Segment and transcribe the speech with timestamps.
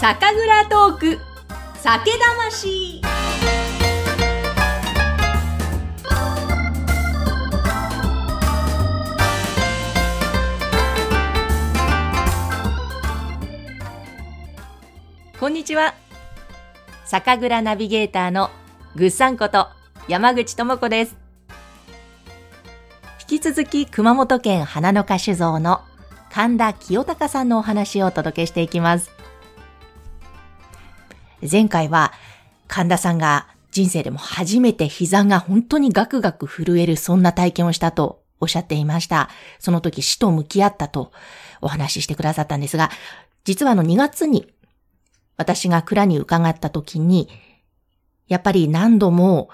[0.00, 1.18] 酒蔵トーク。
[1.74, 3.02] 酒魂。
[15.38, 15.92] こんにちは。
[17.04, 18.48] 酒蔵ナビゲーターの
[18.96, 19.68] ぐっさんこと
[20.08, 21.16] 山口智子です。
[23.30, 25.82] 引き続き熊本県花の花酒造の
[26.32, 29.19] 神田清隆さんのお話をお届けしていきます。
[31.48, 32.12] 前回は
[32.66, 39.28] 神田さんが人生でも初めて膝が本当にガクガク震えるそんな体験をしたとおっしゃっていました。
[39.58, 41.12] その時死と向き合ったと
[41.60, 42.90] お話ししてくださったんですが、
[43.44, 44.52] 実はあの2月に
[45.36, 47.28] 私が蔵に伺った時に、
[48.28, 49.50] やっぱり何度も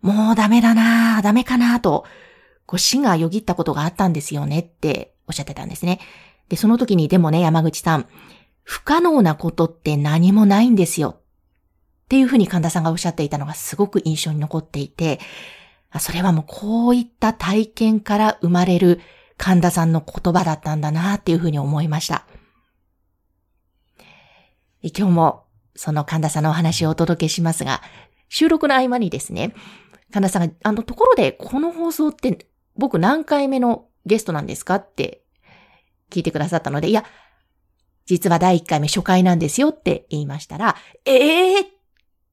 [0.00, 2.04] もうダメだなぁダメかなぁと、
[2.66, 6.00] こう死がよぎったことがあったんですよねっておっしゃってたんですね。
[6.48, 8.06] で、その時にでもね、山口さん、
[8.62, 11.20] 不可能なことって何もないんですよ
[12.10, 15.20] っていうふうに神田さんがおっしゃっていたのがすごく印象に残っていて、
[16.00, 19.00] それはもうこういった体験から生まれる
[19.36, 22.26] 神田さんの言葉だったんだなっていうふうに思いました。
[24.82, 25.44] 今日も
[25.76, 27.80] その神田さんのお話をお届けしますが、
[28.28, 29.54] 収録の合間にですね、
[30.12, 35.22] 神田さんが、あのところでこの放送って僕何回目のゲストなんですかって
[36.10, 37.04] 聞いてくださったので、いや、
[38.04, 41.79] 実は第1回目初回なんですよって言いましたら、ええー、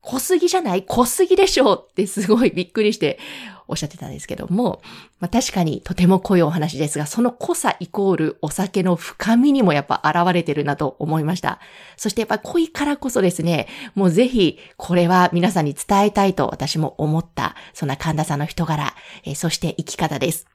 [0.07, 3.19] 濃すぎじゃない濃すぎでしょうってすごいびっくりして
[3.67, 4.81] おっしゃってたんですけども、
[5.19, 11.59] まあ、確かにとても濃いお話ですが、その濃さイコールお酒の深みにもやっぱ現れてるなと思いました。
[11.97, 20.47] そしてやっぱ濃いからこそですね、もうぜひこれは皆さんに伝えたいと私も思った、そんな神田さんの人柄、えそして生き方です。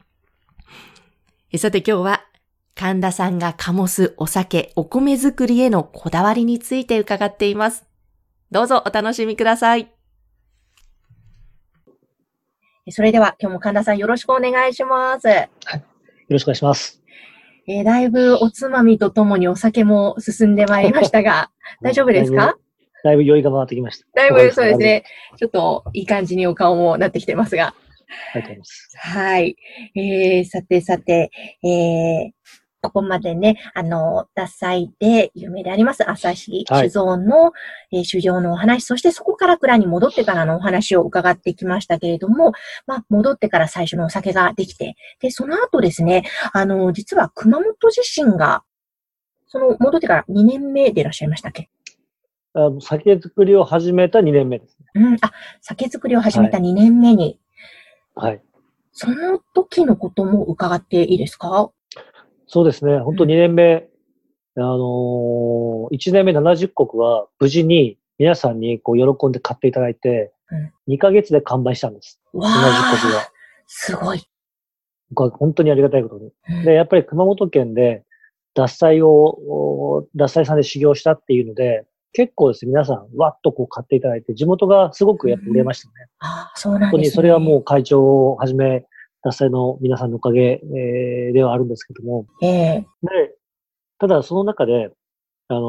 [1.58, 2.24] さて今日は
[2.74, 7.91] 神田さんが醸すお酒、お米作りへのこだわりについて伺っています。
[8.52, 9.90] どうぞお楽しみください。
[12.90, 15.26] それでは今日も神田さんよろしくお願いします。
[15.26, 15.46] はい。
[15.46, 15.46] よ
[16.28, 17.02] ろしくお願いします。
[17.66, 21.50] えー、だいぶおつまみとともにお酒も進んでまいりましたが、
[21.80, 22.58] 大丈夫ですか？
[23.02, 24.06] だいぶ酔いが回ってきました。
[24.14, 25.04] だいぶそうですね。
[25.38, 27.68] ちょっといい感じにお顔もなってきてますが。
[28.34, 28.90] ありがとうございます。
[28.98, 29.56] はい。
[29.96, 31.30] えー、さてさて、
[31.64, 32.30] えー、
[32.82, 37.52] ここまでね、あの、脱菜で有名であります、朝日酒造の、は
[37.90, 42.52] い、えー、酒のお話、そしてそこから蔵に戻ってからのお話を伺ってきましたけれども、
[42.86, 48.64] まあ、戻ってから最初のお酒ができて、で、その後ですね、あの、実は熊本地震が、
[49.46, 51.68] その戻ってから2年目でいらっしゃいましたっけ？
[52.54, 54.86] あの酒造りを始めた2年目ですね。
[54.94, 57.38] うん、あ、酒造りを始めた2年目に。
[58.14, 58.42] はい。
[58.92, 61.70] その時のことも伺っていいですか？
[62.52, 62.98] そうですね。
[62.98, 63.88] 本当2年目、
[64.56, 70.34] あのー、1年目70国は無事に皆さんにこう喜んで買っていただいて、
[70.86, 72.20] うん、2ヶ月で完売したんです。
[72.34, 73.26] 70国は。
[73.66, 74.22] すごい。
[75.12, 76.30] 僕は本当にありがたいことに。
[76.50, 78.04] うん、で、やっぱり熊本県で
[78.54, 85.94] 脱菜を、脱菜さんで修行したっていうので、結構ですね、皆さん、わっとこう買っていただいて、地元がすごくやっぱ売れましたね。
[86.20, 86.90] うん、ああ、そうなんですね。
[86.90, 88.84] 本当にそれはもう会長をはじめ、
[89.22, 92.86] 脱菜の皆さんのおかげ、えー、ではあるんですけども、えー、で、
[93.98, 94.90] ただその中で、
[95.48, 95.60] あの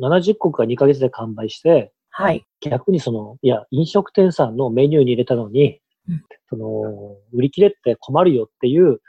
[0.00, 2.44] ー、70国が2ヶ月で完売して、はい。
[2.60, 9.00] 逆にその、いや、飲食店さんのメニューに入れたのに、うん、その、売り切れって困るよっていう、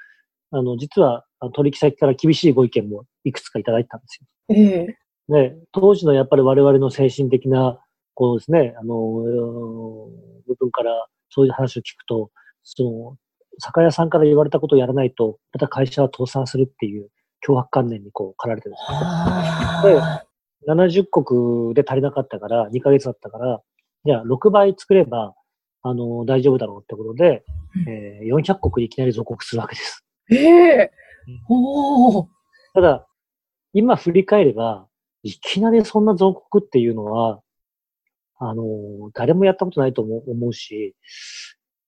[0.52, 4.28] あの、実は取引先から厳しいご意見もいくつかいただいたんですよ。
[4.50, 7.80] ええー、ね、当時のやっぱり我々の精神的な、
[8.14, 8.96] こうですね、あの、
[10.48, 12.32] 部分からそういう話を聞くと、
[12.66, 13.18] その、
[13.60, 17.10] 酒屋さんから言われたことをやらないと、また会社は倒産するっていう
[17.48, 18.82] 脅迫観念にこう、駆られてるんで
[19.82, 19.94] すね。
[19.94, 23.62] で、70国で足りなかったから、2ヶ月だったから、
[24.04, 25.34] じゃあ6倍作れば、
[25.84, 27.46] あの、大丈夫だろうってことで、
[27.86, 30.04] うん、えー、400国いきなり増国するわけです。
[30.32, 32.28] ええー、お
[32.74, 33.08] ただ、
[33.74, 34.88] 今振り返れば、
[35.22, 37.42] いきなりそんな増国っていうのは、
[38.38, 38.66] あの、
[39.14, 40.96] 誰もやったことないと思うし、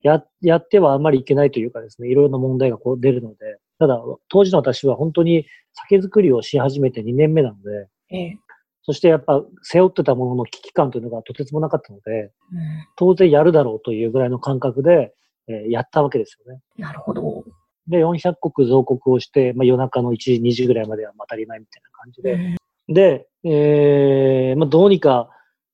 [0.01, 8.37] や、やってはあんまりいけないというかですね、いろいろな問題がこう出るので、ただ、当時の私は本当に酒造りをし始めて2年目なので、ええ、
[8.83, 12.31] そしてやっぱ背負ってたものの危機感というのがとてつもなかったので、うん、
[12.95, 15.13] 当然やるだろうというぐらいの感覚で、
[15.47, 16.61] えー、やったわけですよね。
[16.77, 17.43] なるほど。
[17.87, 22.57] で、400国増国をして、まあ、夜中の1時、2時ぐらいまでは当たり前みたいな感じで、
[22.87, 25.29] うん、で、えー、まあ、どうにか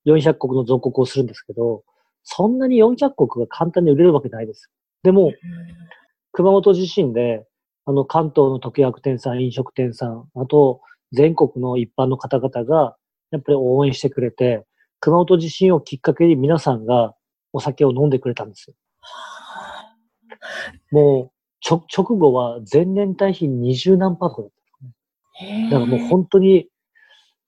[0.05, 1.83] 400国の増国をするんですけど、
[2.23, 4.69] そんなに400国が簡単に売れるわけないです。
[5.03, 5.33] でも、
[6.31, 7.45] 熊本地震で、
[7.85, 10.81] あの、関東の特約店さん、飲食店さん、あと、
[11.11, 12.95] 全国の一般の方々が、
[13.31, 14.65] やっぱり応援してくれて、
[14.99, 17.13] 熊本地震をきっかけに皆さんが
[17.51, 18.75] お酒を飲んでくれたんですよ。
[20.91, 21.33] もう、
[21.69, 24.95] 直後は前年対比20何パーとかだったんで
[25.39, 25.69] すね。
[25.71, 26.67] だからもう本当に、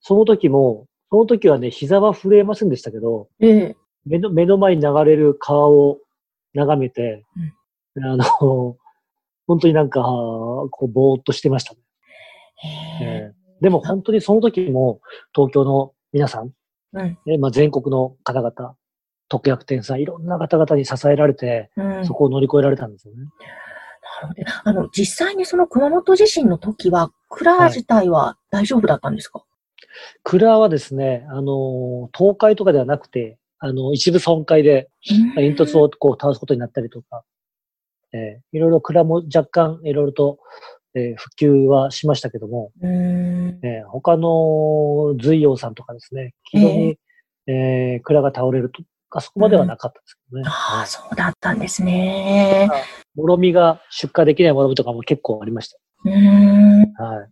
[0.00, 3.76] その時も、その時はね、膝は震えませんでしたけど、ええ
[4.06, 5.98] 目の、目の前に流れる川を
[6.54, 7.24] 眺めて、
[8.02, 8.24] あの、
[9.46, 11.80] 本当になんか、こう、ぼーっとしてましたね。
[13.02, 13.34] ええ。
[13.60, 15.00] でも本当にその時も、
[15.34, 16.52] 東京の皆さん、
[16.92, 17.18] うん。
[17.26, 18.76] ねまあ、全国の方々、
[19.28, 22.06] 特約店さん、いろんな方々に支えられて、うん。
[22.06, 23.20] そこを乗り越えられたんですよね。
[24.22, 29.44] なるほどあの、実際にその熊本地震の時は、蔵自体は大丈夫だったんですか、
[30.22, 34.88] 蔵はですね、あの、倒壊とかではなくて、あの、一部損壊で、
[35.34, 37.24] 煙突をこう倒すことになったりとか、
[38.12, 40.38] えーいろいろ蔵も若干いろいろと、
[40.94, 43.60] えー復旧はしましたけども、うーん。
[43.62, 46.98] えー他の随陽さんとかですね、非常に、
[47.46, 50.44] えー蔵が倒れるとか、そこまではなかったですけどね。
[50.46, 52.68] ああ、はいそうだったんですね。
[53.14, 55.74] もろみが出荷できないものとかも結構ありまし
[56.04, 56.92] うーん。
[56.94, 57.02] た。
[57.02, 57.28] はい。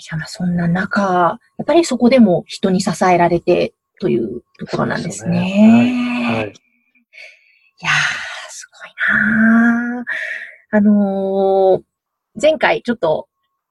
[0.00, 5.38] じゃあそんな中、やっぱりそこでも人に支えられてというところなんですね。
[5.38, 6.46] すよねはい。
[6.46, 7.92] いやー、
[8.50, 11.82] すごいなーあのー
[12.40, 13.28] 前回ちょっと、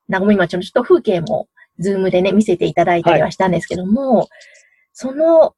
[0.07, 1.47] なごみ町のちょっと風景も、
[1.79, 4.27] ズームでね、見せていただいたりはしたんですけども、
[4.93, 5.55] その、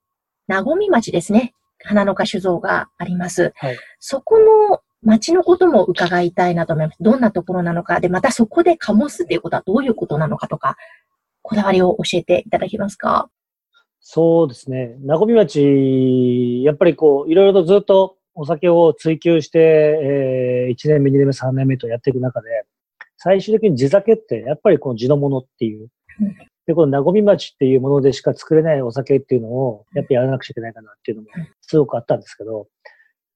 [0.47, 1.53] なごみ町ですね。
[1.83, 3.51] 花の花酒造があります。
[3.57, 6.97] はいそこの町のことも伺いたいなと思います。
[7.01, 7.99] どんなところなのか。
[7.99, 10.77] で、またそこで醸すっていうことはどういうことなのかとか、
[11.41, 13.29] こだわりを教えていただけますか？
[14.03, 14.97] そうですね。
[14.99, 22.49] 名古屋町、やっぱりこう、いろいろとずっとお酒を追求して、えー、1年目、2年目、3年目とやっていく中で、
[23.17, 25.87] 最終的に地酒って、やっぱりこの地のものっていう
[26.19, 26.35] うん。
[26.65, 31.29] で、この名古屋町っていうものでしか作れないお酒っていうのを、やっぱやらなくちゃいけないかなっていうのも
[31.61, 32.67] すごくあったんですけど、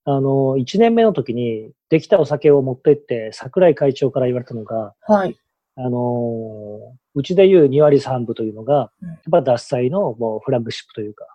[0.06, 5.38] あの、1年目の時に、できたお酒を持って行って、桜井会長から言われたのが、はい。
[5.78, 9.10] あのーうちでいう2割3分というのが、うん。
[9.10, 11.26] やっぱ脱菜のもうフラッグシップというか、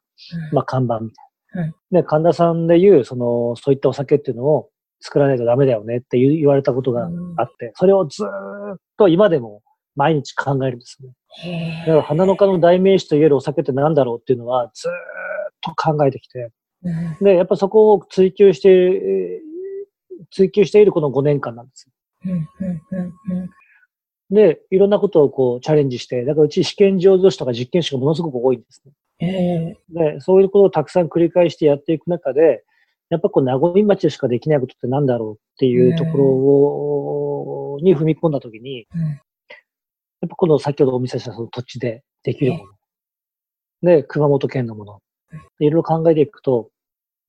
[0.53, 1.63] まあ看板みたいな。
[1.65, 1.75] うん。
[1.91, 4.69] で、神田さんでいう、その、そういったお酒っていうのを
[5.01, 9.63] 作らないとダメだよねって言われたことがうんあって、それをずーっと今でも
[9.97, 11.11] 毎日考えるんですね。
[11.45, 14.95] へだから花の花の代名詞と言えるお酒って何だろうっていうのはずーっ
[15.63, 16.53] と考えてきて、
[16.85, 17.25] うん。
[17.25, 19.53] で、やっぱそこを追求して、えー
[20.31, 21.93] 追求しているこの5年間なんですよ。
[22.27, 23.51] うんうんうんうん
[24.33, 28.93] で、いろんなことをこうチャレンジして、だからうち試験醸造士とか実験士がものすごく多いんですね。
[29.21, 32.65] ええで、そういうことをたくさん繰り返してやっていく中で、
[33.11, 39.21] やっぱこう、名古屋町でしかできないことってなんだろうっていうところを、に踏み込んだときに、うん
[40.23, 42.65] やっぱこの先ほどお見せしたその土地でできるもの。
[43.83, 45.01] で、熊本県のもの。
[45.59, 46.71] でいろいろ考えていくと、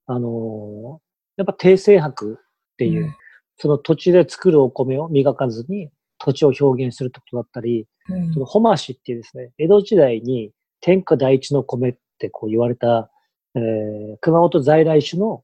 [0.06, 1.03] あのー
[1.35, 2.38] やっぱ低精白
[2.73, 3.15] っていう、うん
[3.57, 5.89] その土地で作るお米を磨かずに
[6.23, 13.09] 土地を表現するってことだったり、うんそのホマシっていうですね、江戸時代に天下第一の米ってこう言われた、
[13.55, 15.43] えー熊本在来種の、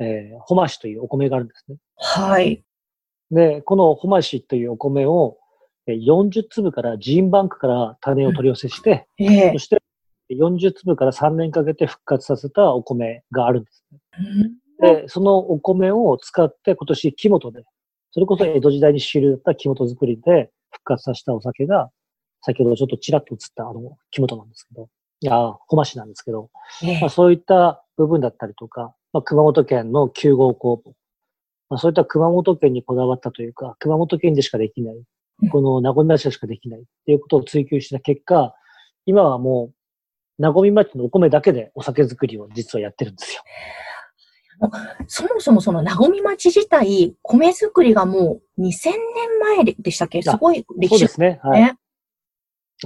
[0.00, 1.76] えー、ホマシというお米があるんですね。
[1.96, 2.62] はい。
[3.30, 5.38] で、このホマシというお米を
[5.86, 9.82] えー40粒からジーンバンクから種を取り寄せして、ええそして
[10.30, 13.98] 40粒から3年かけて復活させたお米があるんですね。
[14.18, 17.64] うんで、そのお米を使って今年木本で、
[18.18, 21.88] それこそ江戸時代に主流だった木本作りで復活させたお酒が、
[22.42, 24.88] 先ほどちょっとちらっと映ったあの木本なんですけど、
[25.20, 26.50] いやー、小町なんですけど、
[26.82, 27.00] ええ。
[27.00, 30.94] まあ、そういった部分だったりとか、まあ、熊本県の9号工房、
[31.70, 34.96] まあ、そういった熊本県にこだわったというか、熊本県でしかできない
[35.40, 38.52] うん、この名古屋町でしかできないっていうことを追求した結果、
[39.06, 43.42] 今はもう、名古屋町のお米だけでお酒作りを実はやってるんですよ。
[45.06, 50.22] そもそもその名古屋町自体、米作りがもう2000年前でしたっけ？
[50.22, 51.40] すごい歴史そうですね。
[51.42, 51.62] はい。
[51.62, 51.76] ね。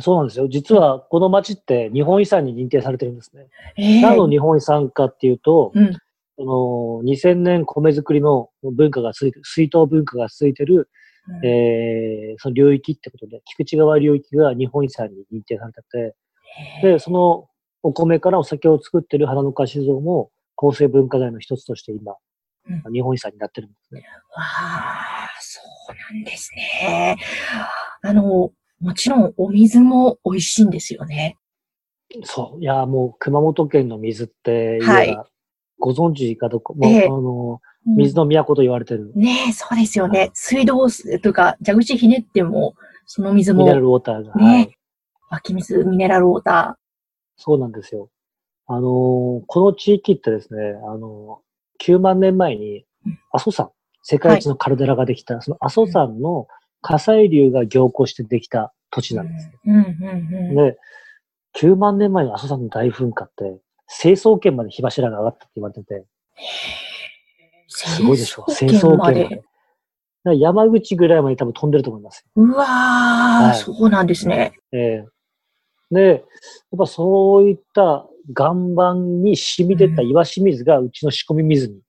[0.01, 0.49] そうなんですよ。
[0.49, 3.49] 実はこの町って日本遺産に認定されてるんですね。
[3.77, 5.93] ええ何の日本遺産かっていうと、うん。
[6.37, 10.89] その2000年米作りの文化が続いてる、水筒文化が続いてる、
[11.45, 16.15] えー、その領域ってことで、菊池川領域が日本遺産に認定されてて、
[16.83, 17.49] で、その
[17.83, 24.05] お米からお酒を作ってる花の菓子像も構成文化財の一つとして今、う日本遺産になってるんですね。
[24.37, 27.17] わあ、そうなんですね。
[28.03, 31.37] あの、もちろんお水も美味しいんですよね。
[32.25, 32.61] そう。
[32.61, 35.17] いや、もう熊本県の水ってはい
[35.83, 37.61] ご存知かどうか、もう、ええあの、
[37.97, 39.11] 水の都と言われてる。
[39.17, 40.31] ねえ、そうですよね。
[40.33, 42.75] 水道水とか、蛇口ひねっても
[43.07, 43.61] その水も。
[43.61, 44.35] ミネラルウォーターが。
[44.37, 44.79] ね、はい。
[45.31, 46.83] 湧き水、ミネラルウォーター。
[47.37, 48.11] そうなんですよ。
[48.67, 48.83] あのー、
[49.47, 52.85] この地域ってですね、あのー、9万年前に
[53.33, 53.71] 阿蘇山、
[54.03, 56.47] 世界一のカルデラができた、はい、その阿蘇山の
[56.81, 59.51] 火砕流が凝固してできた土地なんです。
[59.67, 59.75] うん。
[59.75, 59.81] うん。
[59.81, 60.79] うん、で、
[61.57, 66.05] 9万年前の阿蘇山の大噴火って、成層圏まで火柱が上がったって言われてて、
[67.69, 69.43] すごいでしょ成層圏まで。
[70.25, 72.25] 山口ぐらいまで多分飛んでると思います。
[72.37, 72.69] うわー、
[73.49, 74.53] はい、そうなんですね。
[74.71, 75.07] ええ。
[75.91, 76.23] ー、で、やっ
[76.79, 81.81] ぱそういった岩盤に染み出た岩清水がうちの仕込み水に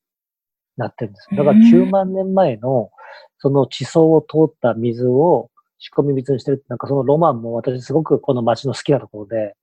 [0.77, 1.27] なってるんです。
[1.31, 2.89] だから9万年前の
[3.37, 9.55] その地層を通った水を仕込み水にしてるって、なんかそのロマンも私すごくこの街の好きなところで。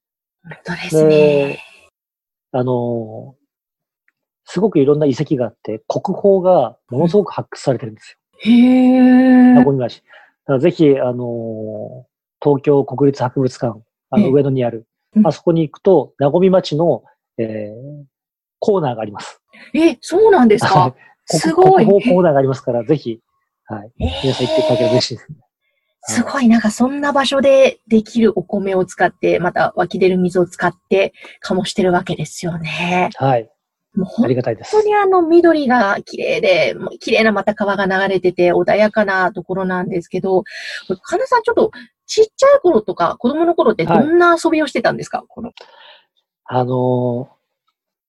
[0.42, 1.60] 本当ですね。
[2.52, 3.36] あの、
[4.44, 8.52] すごくいろんな遺跡があって、国宝がものすごく発掘されてるんですよ。
[8.52, 9.54] へー。
[9.54, 9.64] 名
[10.58, 12.06] ぜひ、あの、
[12.42, 14.86] 東京国立博物館、あの上野にある、
[15.24, 17.04] あそこに行くと、名古屋町の、
[17.38, 18.04] えー、
[18.58, 19.40] コーナーがあります。
[19.74, 20.94] え、そうなんですか？
[21.26, 21.86] すごい。
[21.86, 23.20] 国宝コーナーがありますから、ぜひ、
[23.66, 23.92] はい。
[23.98, 25.38] 皆さん行っていただけると嬉しいですね。
[26.02, 31.12] すごい、なんかそんな場所でできるお米を使って、また湧き出る水を使って、
[31.46, 33.10] 醸してるわけですよね。
[33.16, 33.50] はい。
[33.94, 34.72] もうありがたいです。
[34.72, 40.44] 本当にあの緑が綺麗で、綺麗なまた川が流れてて穏やかなところなんですけど、
[41.02, 41.70] 神田さんちょっと
[42.06, 45.50] ちっちゃい頃とか子供の頃ってどんな遊びをしてたんですか、はい、この
[46.44, 47.28] あの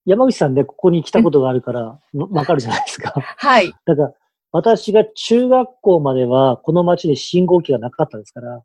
[0.08, 3.14] ー、山口さんでここに来たことがあるから、わかるじゃないですか。
[3.38, 3.72] はい。
[3.86, 4.14] だから、
[4.52, 8.62] 私が中学校までは、この町に信号機がなかったですから。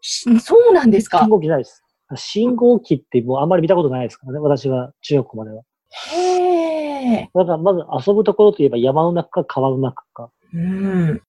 [0.00, 1.18] そうなんですか？
[1.18, 1.84] 信号機ないです。
[2.14, 5.62] 信号機ってもうあんまり見たことないですからね、私が中学校までは。
[5.92, 7.30] へえ。
[7.34, 10.30] だからまず遊ぶところといえば山の中か川の中か。
[10.52, 11.22] うん。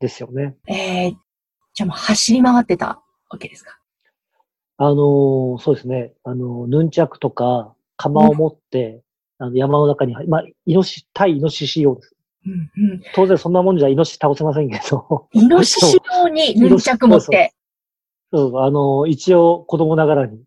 [0.00, 0.56] ですよね。
[0.66, 1.16] ええー、
[1.74, 3.78] じゃあもう走り回ってたわけですか？
[4.78, 6.12] あのー、そうですね。
[6.24, 9.02] あのー、ヌンチャクとか、鎌を持って、
[9.38, 12.14] うん、あの山の中に、まあ、イノシ、対イノシシ用です。
[12.44, 15.28] うんうん、当然そんなもんじゃイノシシ倒せませんけど。
[15.32, 17.52] イノシシ用に ヌンチャク持って。
[18.32, 20.44] そうそうあの、一応子供ながらに。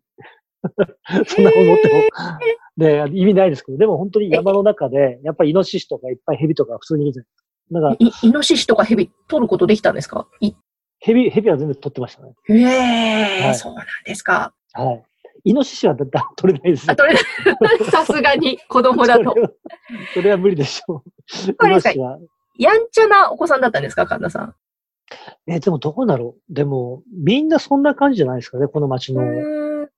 [1.26, 2.59] そんなもん持っても。
[2.80, 7.22] で、意味ないですけど、でも本当に山の中で、やっぱりイノシシとかいっぱいヘビとか普通にいるじゃ
[7.78, 8.26] ないですか。
[8.26, 10.26] イノシシとかヘビ取ることできたんですか？
[10.98, 12.32] ヘビ、ヘビは全然取ってましたね。
[12.48, 14.54] へえ、はい、そうなんですか。
[14.72, 15.04] はい。
[15.44, 17.78] イノシシはだだ取れないですあ、取れない。
[17.90, 19.34] さすがに子供だと
[20.14, 21.02] それは無理でしょ
[21.48, 21.54] う。
[21.54, 22.18] これですか
[22.58, 24.54] やんちゃなお子さんだったんですか神田さん？
[25.46, 26.54] えでもどこだろう？
[26.54, 29.22] でも、みんなそんな感じじゃないですかね、この街の、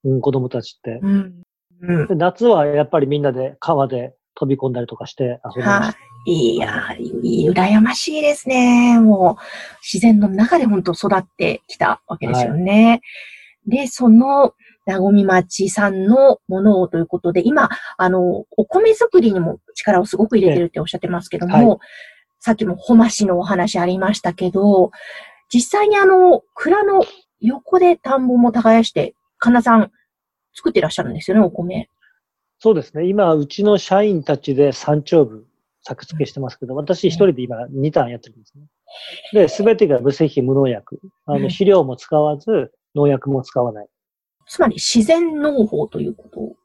[0.04, 1.42] うん、子供たちって、うん
[1.82, 5.98] うん、夏はやっぱりみんなで川で飛び込んだりとかして遊びました。
[6.24, 8.98] いやいい、羨ましいですね。
[9.00, 9.42] もう、
[9.82, 13.00] 自然の中で本当育ってきたわけですよね。
[13.66, 14.52] はい、で、その、
[14.86, 21.78] なごみ町さんのものをということで、今、あの、お米作りにも力をすごく入れてるっておっしゃってますけども、はい、
[22.38, 24.92] さっきもほましのお話ありましたけど、
[25.52, 27.04] 実際にあの、蔵の
[27.40, 29.90] 横で田んぼも耕して、かなさん
[30.54, 31.88] 作ってらっしゃるんですよね、お米。
[32.58, 33.06] そうですね。
[33.08, 35.46] 今、うちの社員たちで山頂部
[35.82, 38.64] 作付けしてますけど、私一人で今2ターンやってるんですね。
[39.32, 41.00] で、すべてが無製品無農薬。
[41.26, 43.88] あの、肥料も使わず、農薬も使わない。
[44.46, 46.56] つまり自然農法ということ？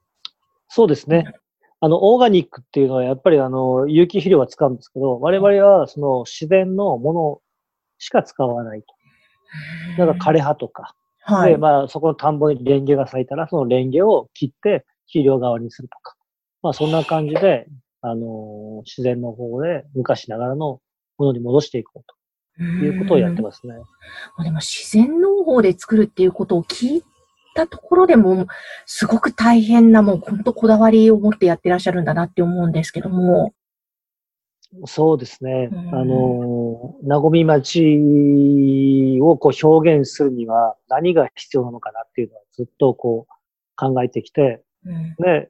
[0.68, 1.26] そうですね。
[1.80, 7.42] あの、オーガニックっていうのはやっぱりあの、有機肥料は使うんですけど、我々はその自然のもの
[7.98, 8.88] しか使わないと。
[9.98, 10.96] だから枯れ葉とか。
[11.28, 11.52] はい。
[11.52, 16.16] で、まあ、そこの田んぼにレンゲが咲いたら、そのレンゲを切って肥料代わりにするとか。
[16.62, 17.68] まあ、そんな感じで、
[18.02, 20.80] あの、自然の方で昔ながらの
[21.18, 23.76] ものに戻していこうということをやってますね。
[24.44, 27.02] でも自然農法で作るっていうことを聞いっ
[27.58, 28.48] たところでも、
[28.86, 33.54] すごく大変な、もう本当こだわりを持ってやってらっしゃるんだなって思うんですけども。
[34.86, 35.70] そうですね。
[35.92, 36.06] あの、
[37.04, 43.38] なごみ町をこう表現するには何が必要なのかなっていうのはずっとこう
[43.76, 45.50] 考えてきて、うん、で、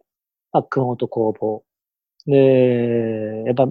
[0.52, 1.64] あ、熊本工房。
[2.26, 3.70] で、やっぱ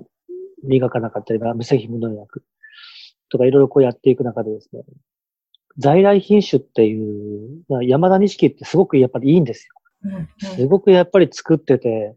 [0.64, 2.42] 磨かなかったり、無製品無農薬。
[3.28, 4.82] とかいろいろこうやっていく中でですね、
[5.78, 9.75] 在来品種っていう、山田錦ってすごくやっぱりいいんですよ。
[10.04, 12.14] うんうん、すごくやっぱり作ってて、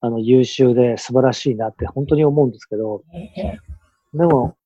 [0.00, 3.02] あの、優秀で素晴らしいなって本当に思うんですけど、
[4.14, 4.56] でも、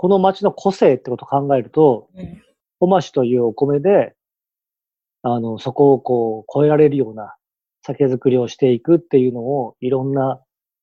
[0.00, 2.08] この町の個性ってことを考えると、
[2.78, 4.14] 小町というお米で、
[5.22, 7.34] あの、そこをこう、超えられるような
[7.84, 10.40] 酒造りをしていくっていうのを、いろんな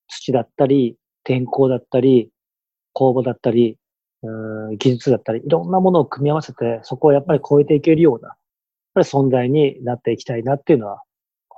[0.10, 2.30] 土だったり、天候だったり、
[2.94, 3.78] 酵母だったり、
[4.22, 8.38] うん技術だったり、いろんなものを組み合わせて、そこをやっぱり超えていけるような、やっ
[8.96, 11.00] ぱり存在になっていきたいなっていうのはあ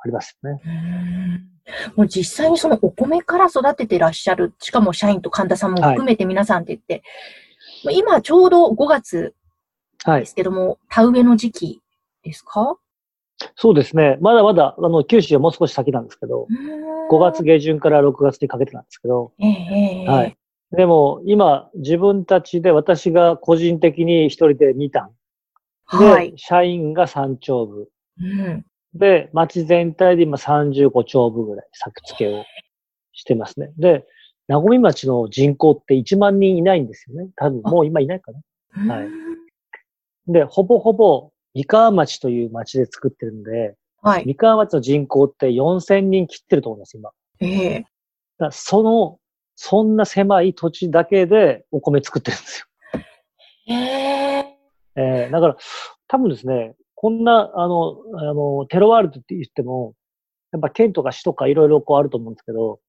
[0.05, 0.61] りますよね。
[1.95, 7.01] もう実際にそのお米から育ててらっしゃる、しかも社員と神田さんも含めて皆さんって言って、
[7.91, 9.33] 今ちょうど5月
[10.03, 10.19] はい。
[10.21, 11.81] ですけども、田植えの時期
[12.23, 12.77] ですか？
[13.55, 14.17] そうですね。
[14.21, 16.47] まだまだ、あの、九州はもう少し先なんですけど、
[17.11, 20.37] 5月下旬から6月にかけてなんですけど、ええええはい。
[20.71, 25.11] でも、今、自分たちで、私が個人的に一人で2単。
[25.99, 26.33] で、はい。
[26.35, 27.89] 社員が3丁部。
[28.19, 28.65] うん。
[28.93, 32.43] で、町全体で今35丁部ぐらい作付けを
[33.13, 33.71] してますね。
[33.77, 34.05] で、
[34.47, 37.29] 名古屋町の人口って1万人いないんですよね。
[37.35, 38.95] 多分もう今いないかな。
[38.95, 39.07] はい
[40.27, 44.25] で、ほぼほぼ三河町という町で作ってるんで、はい。
[44.25, 47.11] 三河町の人口って4000人切ってると思います、今。
[47.39, 47.85] ええ
[48.37, 49.19] らその、
[49.55, 52.65] そんな狭い土地だけでお米作ってるんですよ。
[53.69, 54.57] ええ
[54.95, 55.57] えーだから、
[56.07, 59.93] 多分ですね、こんな、あの、あの、テロワールドって言っても、
[60.51, 62.79] やっぱ県とか市とかいろいろこうあると思うんですけど、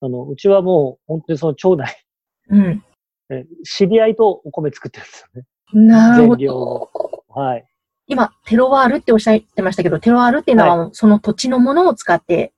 [0.00, 2.04] あの、うちはもう本当にその町内、
[2.50, 2.84] うん。
[3.30, 5.46] え知り合いとお米作ってるんですよね。
[5.72, 6.90] なるほ全量ど。
[7.28, 7.64] はい。
[8.06, 12.52] 今、テロワールっておっしゃってましたけど、テロワールっていうのは、その土地のものを使って、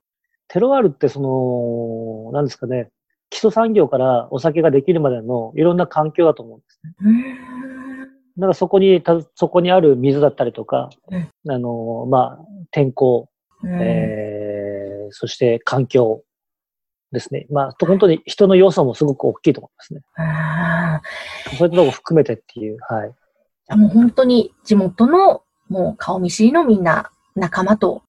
[0.47, 2.89] テロワールってその、なんですかね、
[3.29, 6.93] 基礎産業からお酒ができるまでのいろんな環境だと思うんですね。
[7.01, 7.73] うーん
[8.37, 13.29] だからそこに、たそこにある水だったりとか、うんあの、まあ、天候、
[13.61, 16.23] うんえー、そして環境
[17.13, 17.45] ですね。
[17.49, 20.01] まあ、と本当に人の要素もすごく大きいと思いますね。
[20.17, 23.77] あーそういったとこ含めてっていう、はい。
[23.77, 28.03] もう本当に地元のもう顔見知りのみんな仲間と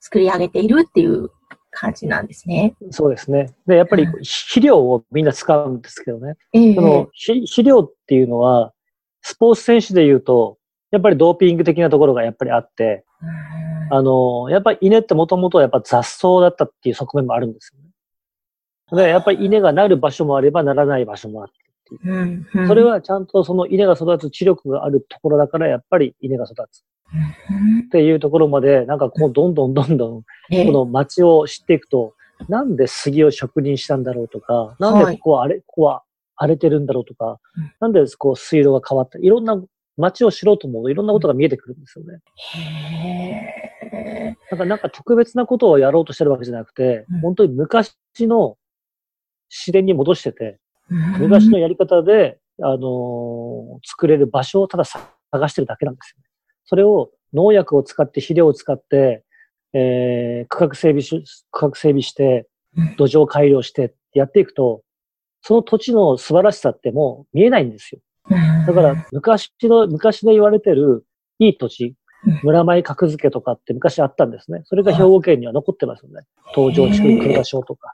[0.00, 1.30] 作り上げているっていう
[1.70, 2.74] 感じなんですね。
[2.90, 3.54] そうですね。
[3.66, 6.34] で、やっぱりうん肥料をみんな使うんですけどね。
[6.52, 8.72] ええその肥肥料っていうのは、
[9.22, 10.58] スポーツ選手で言うと、
[10.90, 17.83] やっぱりドーピング的なところがやっぱりあって、うんあの、やっぱり稲ってもともとやっぱ雑草だったっていう側面もあるんですよ
[18.94, 19.04] ね。
[19.04, 21.54] で、やっぱり稲がなる場所もあればならない場所もあって。
[22.04, 22.68] うんうん。
[22.68, 26.84] それはちゃんとその稲が育つ知力があるところだから、やっぱり稲が育つ。
[27.12, 27.80] うん。
[27.86, 30.66] っていうところまで、なんかこう、どんどんどんどん、ええ。
[30.66, 32.14] この町を知っていくと、
[32.48, 36.02] なんで杉を植林したんだろうとか、なんでここはあれ、ここは
[36.36, 39.62] 荒れてるんだろうとかうん、なんでこう水路が変わった、いろんな
[39.96, 42.20] 町を知ろうと思うといろんなことが見えてくるんですよね。
[42.54, 43.60] へ
[43.92, 44.36] え。
[44.50, 48.56] なんか、なんか特別なことをやろうとしてるわけじゃなくてうん、本当に昔の
[49.48, 50.58] 自然に戻してて、
[50.90, 56.28] うん昔のやり方で、あのー作れる場所をただ探してるだけなんですよね。
[56.64, 59.24] それを農薬を使って肥料を使って、
[59.72, 64.82] えー、区画整備し、区画整備してうん、土壌改良してやっていくと、
[65.42, 68.00] その土地の素晴らしさってもう見えないんですよ。
[68.66, 71.04] だから、昔の、昔で言われてる
[71.38, 71.94] いい土地
[72.26, 74.62] うん、村前格付けとかって昔あったんですね。
[74.64, 76.22] それが兵庫県には残ってますよね。
[76.54, 77.92] 東上地区黒田省とか。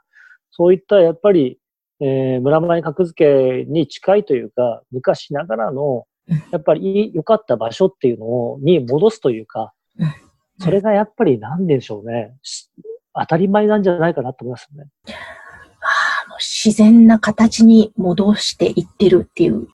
[0.51, 1.57] そういったやっぱり、
[1.99, 10.13] えー、村前格付けに近いというか、昔ながらのうん、やっぱり良かった場所っていうのを、に戻すというかうん、
[10.59, 12.33] それがやっぱりなんでしょうね。
[12.41, 12.69] し
[13.13, 14.89] 当たり前なんじゃないかなと思いますよね。
[15.05, 19.67] あの自然な形に戻していってるっていう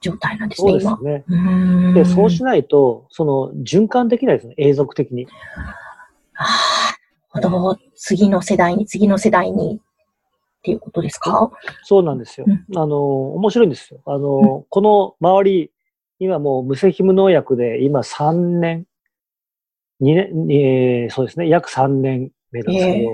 [0.00, 1.92] 状態なんですね、そうです今。
[1.92, 1.94] ね。
[1.94, 5.28] で、そうしないと、その循環できないですね、永続的に。
[6.36, 6.46] ああ、
[7.32, 7.40] ほ
[7.74, 7.78] ど。
[7.94, 9.80] 次の世代に、次の世代にっ
[10.62, 11.50] ていうことですか？
[11.82, 12.46] そうなんですよ。
[12.48, 14.00] うんあの、面白いんですよ。
[14.06, 15.70] あの、この周り、
[16.18, 18.86] 今もう無責無農薬で、今3年、
[20.00, 23.04] 2年、えーそうですね、約3年目なんですけど、え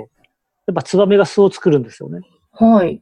[0.66, 2.20] やっぱツバメが巣を作るんですよね。
[2.52, 3.00] はい。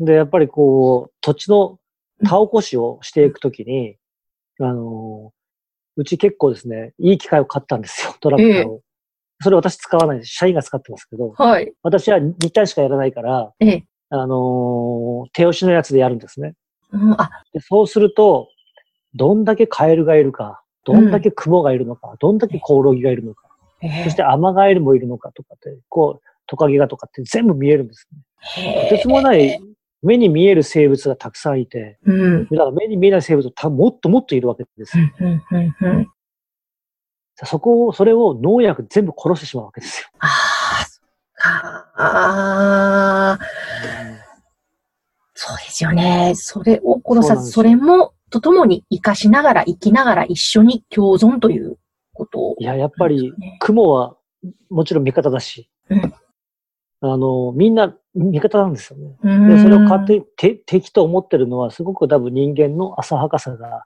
[0.00, 1.78] で、やっぱりこう、土地の
[2.24, 3.96] 田起こしをしていくときに、
[4.58, 5.32] あの、
[5.96, 8.80] うち結構ですね、いい機械を買ったんですよ、トラクターを。
[9.42, 10.34] それ私使わないです。
[10.34, 11.72] 社員が使ってますけど、はい。
[11.82, 13.84] 私は2体しかやらないから、ええ。
[14.10, 16.54] あのー手押しのやつでやるんですね。
[16.92, 18.48] うん、あ、でそうすると、
[19.14, 23.48] どんだけカエルがいるか、どんだけクモがいるのか、どんだけコオロギがいるのか、
[23.82, 28.82] えそしてアマガエルもいるのかとかって、こう、トカゲがとかって全部見えるんですね。
[28.88, 29.60] とてつもない
[30.02, 32.48] 目に見える生物がたくさんいて、うん。
[32.50, 35.04] だから目に見えない生物もっともっといるわけですよ。
[35.20, 36.08] うん、うん、うん、うん。
[37.44, 40.08] そこを、それを農薬全部殺してしまうわけですよ。
[40.20, 40.26] あ
[40.82, 41.92] あ、そっか。
[41.96, 43.38] ああ、
[45.34, 46.32] そうですよね。
[46.36, 51.78] それを殺さず、それも、とともに生かしながら、生きながら一緒に共存という
[52.14, 52.56] ことを。
[52.58, 54.16] いや、やっぱり、ねクモは
[54.70, 56.14] もちろん味方だし、うん
[57.04, 59.16] あの、みんな味方なんですよね。
[59.24, 63.84] うんで、それを勝手にて敵と思ってるのは、すごく多分人間の浅はかさが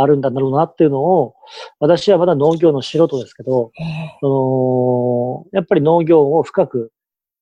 [0.00, 1.34] あるんだろうなっていうのを、
[1.80, 6.92] 私はまだ農業の素人ですけど、ええそのやっぱり農業を深く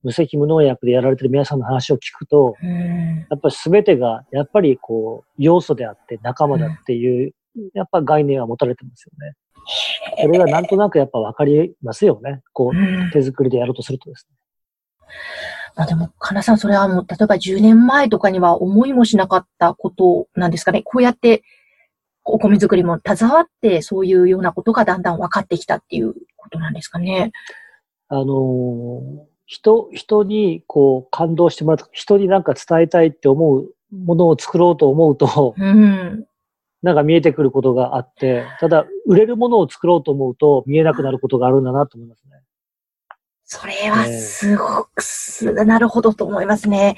[0.02, 7.32] 無責無農薬でやられてる皆さんの話を聞くと、うんやっぱり全てが、やっぱりこう、要素であって仲間だっていう、
[7.74, 9.34] やっぱ概念は持たれてますよね。
[10.22, 12.42] それがなんとなくやっぱわかりますよね。
[12.52, 14.36] こう、うん手作りでやろうとするとですね。
[15.74, 20.82] まあでも、かなさん、それはもう、例えば10年前とかには思いもしなかったことなんですかね。
[20.82, 21.42] こうやって、
[22.26, 27.32] お米作りも携わって、そういうようなことがだんだん分かってきたっていうことなんですかね。
[28.08, 36.26] あのー人、人にこう感動してもらう、人になんか伝えたいって思うものを作ろうと思うと、うん。
[36.82, 42.42] なんか見えてくることがあって、ただ、売れるものを作ろうと思うと見えなくなることがあるんだなと思いますね。
[43.44, 46.96] それはすごくす、なるほどと思いますね。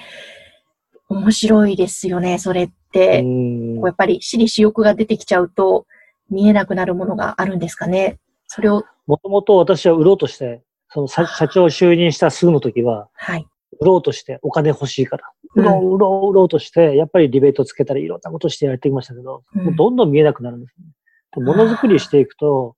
[1.10, 5.86] 面白いですよね、それっこうやっぱり私利私欲が出てきちゃうと、
[6.30, 8.18] 見えなくなるものがあるんですかね。
[8.46, 13.46] それを、もともと私は売ろうとして、その社社長就任したすぐの時は、はい。
[13.80, 20.86] 売ろうとしてお金欲しいから、うん売ろう、売ろう、売ろうとして、やっぱりリベートつけたりいろんなことしてやってきましたけど、うんもうどんどん見えなくなるんですね。
[21.34, 22.74] でものづくりしていくと、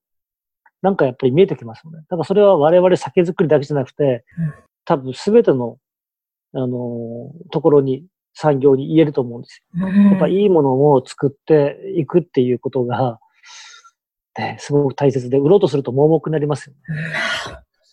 [0.82, 1.98] なんかやっぱり見えてきますよね。
[2.08, 5.78] だからそれは我々酒造りだけじゃなくてうん、多分すべての、
[6.54, 8.06] あのーところに、
[8.40, 9.86] 産業に言えると思うんですよ。
[9.86, 13.18] うんやっぱいいものを作っていくっていうことが、
[14.38, 16.80] ね、すごく大切で、売ろうとすると盲目になりますよね。
[16.88, 16.96] うん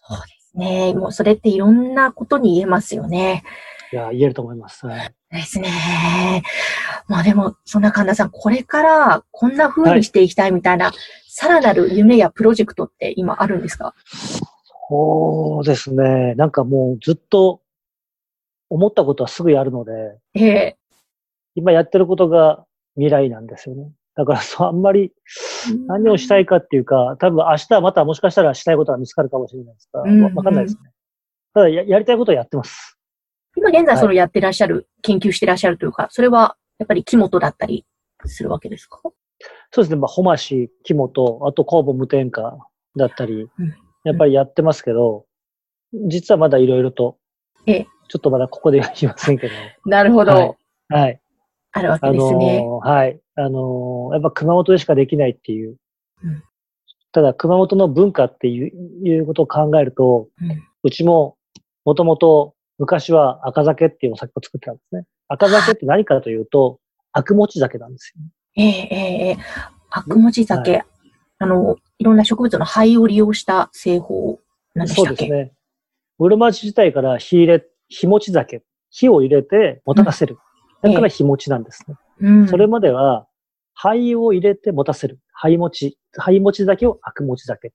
[0.10, 0.94] そうですね。
[0.94, 3.44] もうそれっていろんなことに言えますよね。
[3.92, 4.88] いや、言えると思います。
[4.88, 5.70] はいですね。
[7.10, 10.94] まあでも、そんな神田さん、これからこんな風にしていきたいみたいな、
[11.28, 13.94] さらなる夢やプロジェクトって今あるんですか？
[14.90, 16.34] そうですね。
[16.36, 17.60] なんかもうずっと
[18.69, 19.91] 思ったことはすぐやるので、
[20.36, 20.77] ええ
[21.56, 23.91] 今やってることが未来なんですよね。
[24.15, 25.12] だからそうあんまり
[25.88, 30.91] 何をしたいかっていうか、多分明日またもしかしたらしたいことが見つかるかもしれないですが、うんわわかんないですね。
[31.53, 32.97] ただややりたいことはやってます。
[33.56, 37.86] 今現在はいそのやってらっしゃる、研究してらっしゃるというか、それはやっぱり木本だったり
[38.25, 38.99] するわけですか？
[39.71, 39.95] そうですね。
[39.97, 42.58] まあ、ホマシ、木本、あと酵母無添加
[42.95, 45.25] だったりうん、やっぱりやってますけど、
[46.08, 47.17] 実はまだいろいろと、
[47.65, 49.54] ええちょっとまだここでは言いませんけど、
[49.86, 50.32] なるほど。
[50.32, 50.56] はい
[50.89, 51.20] はい。
[51.74, 52.60] あるわけですね。
[52.63, 53.20] ーはい。
[53.36, 55.78] あのーやっぱ熊本でしかできないっていう。
[56.24, 56.43] うん
[57.13, 61.36] ただ、熊本の文化っていういうことを考えると、うんうちも、
[61.84, 65.06] もともと昔は赤酒っていうお酒を作ってたんですね。
[65.28, 66.80] 赤酒って何かというと、
[67.13, 68.30] 悪持ち酒なんですよね。
[68.56, 69.38] ええええええ
[69.89, 70.84] 悪持ち酒、
[71.39, 74.39] あの、いろんな植物の灰を利用した製法
[74.76, 75.26] なんでしたっけ？
[75.26, 75.54] そうですね。
[76.20, 80.38] 室町時代から火入れ、火持ち酒、火を入れて持たせる。
[80.82, 81.95] だから火持ちなんですね。
[82.21, 82.47] うん。
[82.47, 83.28] それまでは、
[83.73, 85.19] 灰を入れて持たせる。
[85.32, 85.97] 灰持ち。
[86.17, 87.71] 灰持ち酒を悪持ち酒。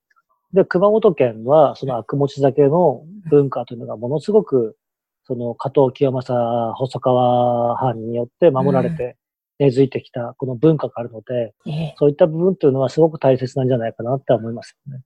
[0.53, 4.77] で、熊本県は、その悪持ち酒の文化というのがものすごく、
[5.25, 9.15] その加藤清正細川藩によって守られて
[9.57, 15.03] 根付いてきたこの文化があるので、ええそういった部分というのはすごく大切なんじゃないかなって思いますよね。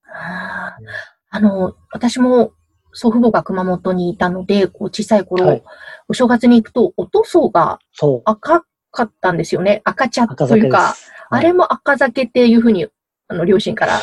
[1.30, 2.52] あの、私も
[2.98, 5.64] 祖父母が熊本にいたので、こう小さい頃、はい
[6.10, 7.80] お正月に行くと、お塗装が。
[8.24, 9.82] 赤かったんですよね。
[9.84, 11.12] 赤茶というか、す。
[11.30, 12.88] あれも赤酒っていうふうに、
[13.28, 14.00] あの、両親から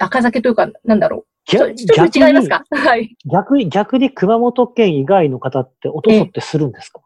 [0.00, 1.26] 赤酒というか、なんだろう。
[1.46, 2.64] ちょっと違いますか？
[2.70, 3.16] はい。
[3.30, 7.00] 逆に、逆に熊本県以外の方っておとそってするんですか？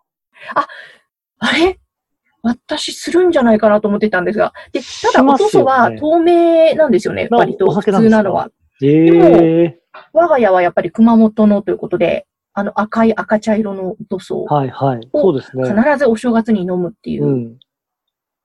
[0.54, 1.78] あれ？
[2.42, 4.54] 私するんじゃないかなと思ってたんですが。
[4.72, 4.80] で、
[5.12, 7.28] ただ、お塗装は透明なんですよね。
[7.30, 8.48] まあお割と普通なのは。
[8.82, 9.80] ええ
[10.12, 15.08] 我が家はやっぱり熊本のということで、あの赤い赤茶色のお塗装をはいはい。
[15.12, 15.68] おそうですね。
[15.68, 17.58] 必ずお正月に飲むっていうう、ん。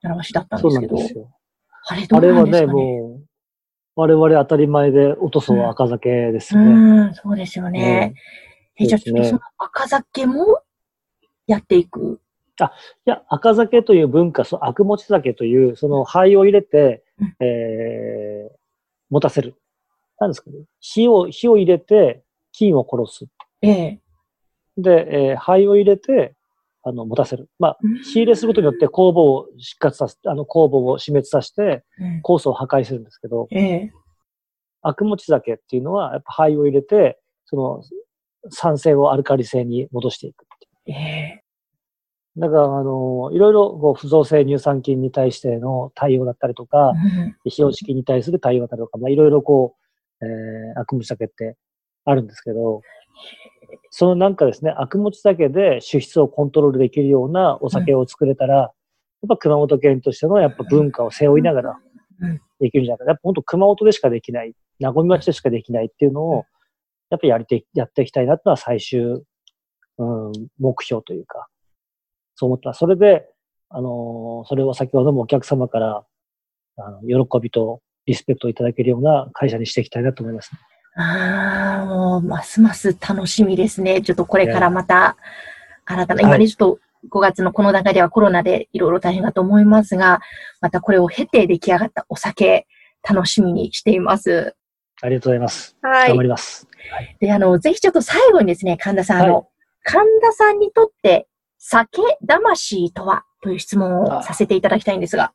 [0.02, 1.32] 習しだったんですけど、なんですよ。
[1.88, 2.74] あれどあれはね、うなんですかね？
[2.74, 3.28] もう、
[3.96, 7.10] 我々当たり前で、おとそは赤酒ですうよね。
[7.10, 8.14] ん、そうですよね。
[8.78, 10.62] え、じゃあちょっとその赤酒も
[11.48, 12.20] やっていく？
[12.60, 18.56] いや、赤酒という文化、そう悪持ち酒という、その灰を入れてうん、えー、
[19.10, 19.56] 持たせる。
[20.20, 20.58] なんですかね。
[20.80, 23.26] 火を、火を入れて、菌を殺す。
[23.62, 24.00] ええ。
[24.78, 26.36] で、えー灰を入れて、
[26.84, 27.50] あの、持たせる。
[27.60, 33.92] まあ、うん火入れすることによって酵母を失活させ、あの、酵母を死滅させて、うん酵素を破壊するんですけど、ええ。
[34.82, 37.84] 悪持ち酒っていうのは、やっぱ灰を入れて、その、
[38.50, 40.98] 酸性をアルカリ性に戻していくっていう。
[40.98, 41.02] え
[41.40, 41.44] え。
[42.36, 49.83] だから、あの、いろいろ、こう、不造性乳酸菌に対しての対応だったりとか、うん非表式に対する対応だったりとか、まあ、いろいろこう、
[50.24, 51.58] えー、悪夢酒って
[52.06, 52.82] あるんですけど、
[53.90, 58.72] そのなんかですね、悪物酒で酒質をコントロールできるようなお酒を作れたら、やっ
[59.30, 61.80] ぱ熊本県としてのやっぱ文化を背負いながら
[62.22, 63.12] うんできるんじゃないかな。
[63.12, 66.46] やっぱ本当熊本でしかできない、名古屋町でしかできないっていうのを、
[67.10, 69.24] やっぱりやりて、やっていきたいなっていうのは最終、
[69.98, 71.48] うん、目標というか、
[72.36, 72.80] そう思ってます。
[72.80, 73.28] それで、
[73.70, 76.06] あのーそれを先ほどもお客様から、
[76.78, 80.52] あの、喜びとリスペクトをいただけるような会社にしていきたいなと思います。
[80.96, 84.02] ああ、もう、ますます楽しみですね。
[84.02, 85.18] ちょっとこれからまた、
[85.86, 90.22] 新たな、今はいね、ちょっと5月のこの段階ではコロナでいろいろ大変だと思いますが、
[90.62, 92.68] またこれを経て出来上がったお酒、
[93.08, 94.56] 楽しみにしています。
[95.02, 95.76] ありがとうございます。
[95.82, 96.68] は頑張ります。
[97.20, 99.48] で、あの、ぜひちょっと最後にですね、神田さん、あはいの、
[99.84, 103.24] 神田さんにとって、酒魂とは？
[103.42, 105.34] という質問をさせていただきたいんですが。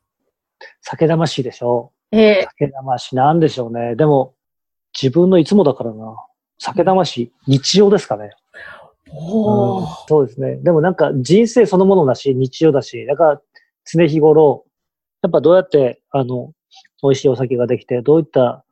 [0.81, 3.95] 酒魂でしょえ酒魂なんでしょうね。
[3.95, 4.33] でも、
[4.99, 6.15] 自分のいつもだからな。
[6.57, 8.31] 酒魂、日常ですかね。
[9.07, 10.57] ー、おうんーそうですね。
[10.57, 13.41] でもなんか人生そのものだし、日常だし、だから
[13.85, 14.65] 常日頃、
[15.21, 16.53] やっぱどうやって、あの、
[17.03, 18.63] 美味しいお酒ができて、どういった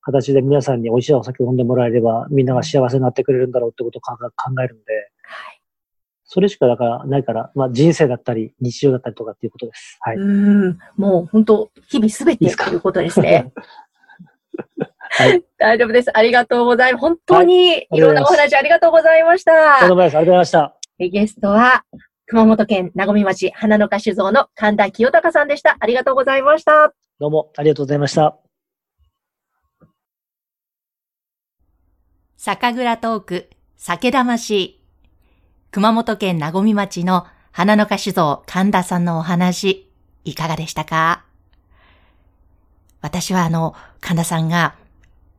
[0.00, 4.16] 形で皆さんに美味しいお酒を飲んでもらえれば、みんなが幸せになってくれるんだろうってことを考
[4.62, 5.09] えるんで、はい
[6.32, 9.98] それしかだからないから、まあ人生だったり、日常だったりとかっていうことです。
[10.00, 10.16] はい。
[10.16, 10.24] う
[10.70, 13.52] ん、もう本当、日々すべてということですね。
[15.10, 15.42] はい。
[15.58, 16.16] 大丈夫です。
[16.16, 17.00] ありがとうございます。
[17.00, 19.50] 本当にいろんなおありがとうござい話ありがとうございます。
[19.50, 20.76] ありがとうございました。
[21.00, 21.84] えゲストは、
[22.28, 25.78] 熊本県名古町花の花酒造の神田清隆さんでした。
[25.80, 26.94] ありがとうございました。
[27.18, 28.38] どうもありがとうございました。
[32.36, 34.79] 酒蔵トーク、酒魂。
[35.72, 39.88] 熊本県名古町の花の花酒造神田さんのお話、
[40.24, 41.24] いかがでしたか？
[43.00, 44.74] 私はあの、神田さんが、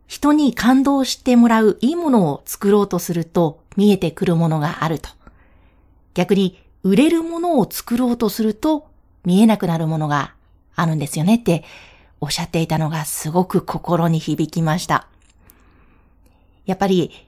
[0.08, 5.10] 人に感動してもらういいものを作ろうとすると見えてくるものがあると。
[6.14, 8.88] 逆に、売れるものを作ろうとすると
[9.26, 10.34] 見えなくなるものが
[10.76, 11.66] あるんですよねって
[12.22, 15.08] おっしゃっていたのがすごく心に響きました。
[16.66, 17.28] やっぱり、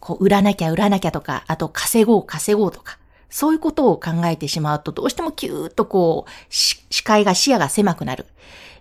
[0.00, 2.98] こう、売らなきゃ売らなきゃとか、あと稼ごう稼ごうとか、
[3.30, 8.26] そういうことを考えてしまうと、どうしてもキューッとこう、視界が視野が狭くなる。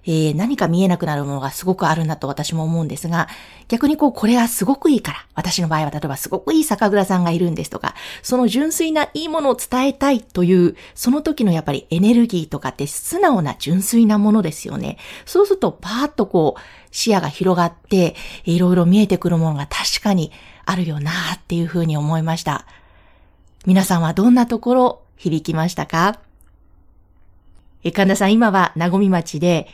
[0.07, 3.27] えー何か見えなくなるものがすごくあるなと私も思うんですが、
[3.67, 14.97] 逆にこう、これがすごくいいから、私の場合は例えばすごくいい酒蔵さんがいるんですとか、その純粋ないいものを伝えたいという、その時のやっぱりエネルギーとかって素直な純粋なものですよね。
[15.25, 20.31] そうするとパーッとこう、視野が広がって、いろいろ見えてくるものが確かに
[20.69, 22.65] あるよなっていうふうに思いました。
[23.65, 26.19] 皆さんはどんなところ響きましたか？
[27.83, 29.67] え、神田さん、今は名古町で、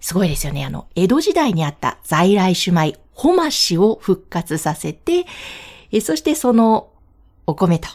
[0.00, 0.62] すごいですよね。
[0.66, 5.24] あの、江戸時代にあった在来種米、ほましを復活させて、
[5.90, 6.90] え、そしてその
[7.46, 7.88] お米と、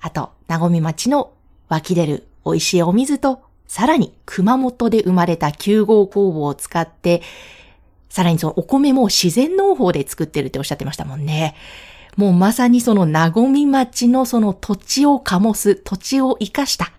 [0.00, 1.32] あと、名古町の
[1.68, 7.20] 湧き出る美味しいお水と、さらに熊本で生まれた9号工房を使って、
[8.10, 11.54] さらにそのお米も自然農法で作ってるっておっしゃってましたもんね。
[12.16, 16.92] もうまさにその名古町のその土地を醸す、土地を生かした、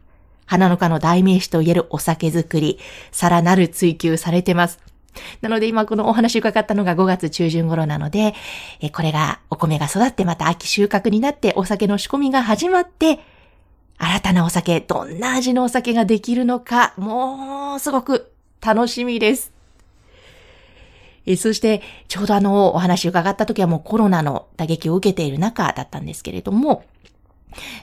[0.45, 2.79] 花の花の代名詞と言えるお酒作り、
[3.11, 4.79] さらなる追求されてます。
[5.41, 8.33] なので今このお話伺ったのが5月中旬頃なので、
[8.93, 13.19] これがお米が育ってまた秋収穫になってお酒の仕込みが始まって、
[13.97, 19.50] 新たなお酒、どんな味のお酒ができるのか、もうすごく楽しみです。
[21.25, 26.83] えそして、ちょうどあの、お話伺った時はもうコロナの打撃を受けている中だったんですけれども、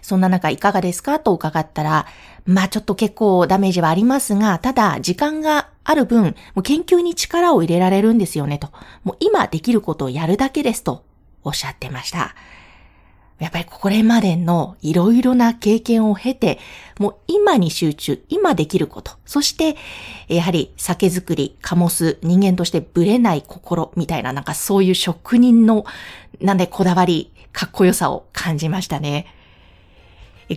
[0.02, 2.06] そんな中いかがですかと伺ったら、
[2.46, 8.70] まあちょっと結構ダメージはありますが、ただ時間がある分、もう研究に力を入れられるんですよねと。
[9.04, 11.04] もう今できることをやるだけですと
[11.44, 12.34] おっしゃってました。
[13.38, 16.58] やっぱりこれまでのいろいろな経験を経て、
[16.98, 19.76] もう今に集中、今できること、そして、
[20.26, 25.86] やはり酒造り、醸す人間としてブレない心みたいな、なんかそういう職人の、
[26.40, 29.26] なんでこだわり、かっこよさを感じましたね。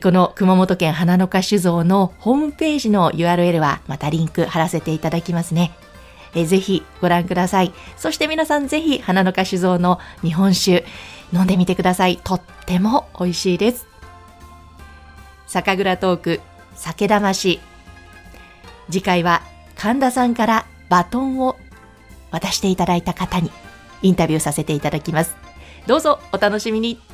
[0.02, 5.72] この熊本県花の花酒造のホームページの URL はまたリンク貼らせていただきますね。
[6.34, 7.74] ぜひご覧ください。
[7.98, 10.86] そして皆さんぜひ花の花酒造の日本酒
[11.34, 12.18] 飲んでみてください。
[12.24, 13.88] とっても美味しいです。
[15.48, 16.42] 酒蔵トーク
[16.76, 17.60] 酒魂。
[18.90, 19.42] 次回は
[19.76, 21.58] 神田さんからバトンを
[22.32, 23.52] 渡していただいた方に
[24.02, 25.36] インタビューさせていただきます。
[25.88, 27.11] どうぞお楽しみに。